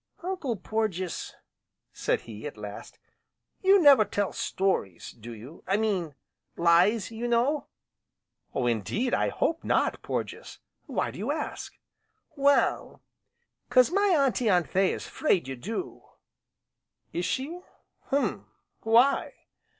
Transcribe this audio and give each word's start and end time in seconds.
"Uncle 0.23 0.55
Porges," 0.55 1.35
said 1.93 2.21
he, 2.21 2.47
at 2.47 2.57
last, 2.57 2.97
"you 3.61 3.79
never 3.79 4.03
tell 4.03 4.33
stories, 4.33 5.11
do 5.11 5.31
you? 5.31 5.63
I 5.67 5.77
mean 5.77 6.15
lies, 6.57 7.11
you 7.11 7.27
know." 7.27 7.67
"Indeed, 8.55 9.13
I 9.13 9.29
hope 9.29 9.63
not, 9.63 10.01
Porges, 10.01 10.57
why 10.87 11.11
do 11.11 11.19
you 11.19 11.31
ask?" 11.31 11.73
"Well, 12.35 13.03
'cause 13.69 13.91
my 13.91 14.07
Auntie 14.17 14.49
Anthea's 14.49 15.05
'fraid 15.05 15.47
you 15.47 15.55
do." 15.55 16.01
"Is 17.13 17.23
she 17.25 17.61
hum! 18.05 18.49
Why?" 18.81 19.35